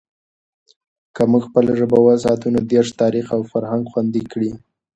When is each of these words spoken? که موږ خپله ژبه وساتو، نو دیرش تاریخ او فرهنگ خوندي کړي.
که 1.15 1.21
موږ 1.31 1.43
خپله 1.49 1.71
ژبه 1.79 1.97
وساتو، 2.01 2.47
نو 2.53 2.59
دیرش 2.69 2.89
تاریخ 3.01 3.25
او 3.35 3.41
فرهنگ 3.51 3.83
خوندي 3.91 4.23
کړي. 4.31 4.51